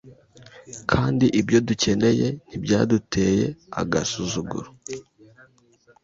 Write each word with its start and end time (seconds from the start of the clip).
Kandi 0.91 1.25
ibyo 1.39 1.57
dukeneye 1.67 2.27
ntibyaduteye 2.47 3.45
agasuzuguro 3.81 4.69